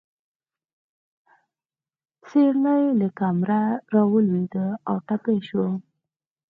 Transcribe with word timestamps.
سېرلی 2.27 2.83
له 3.01 3.07
کمره 3.19 3.61
راولوېده 3.93 4.65
او 4.89 4.95
ټپي 5.07 5.37
شو. 5.47 5.65